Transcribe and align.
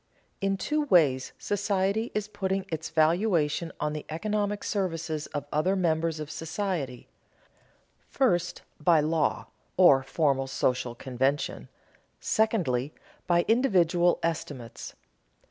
_In 0.41 0.57
two 0.57 0.85
ways 0.85 1.31
society 1.37 2.09
is 2.15 2.27
putting 2.27 2.65
its 2.69 2.89
valuation 2.89 3.71
on 3.79 3.93
the 3.93 4.03
economic 4.09 4.63
services 4.63 5.27
of 5.27 5.45
other 5.53 5.75
members 5.75 6.19
of 6.19 6.31
society: 6.31 7.07
first, 8.09 8.63
by 8.79 8.99
law, 8.99 9.45
or 9.77 10.01
formal 10.01 10.47
social 10.47 10.95
convention; 10.95 11.69
secondly, 12.19 12.95
by 13.27 13.45
individual 13.47 14.17
estimates. 14.23 14.95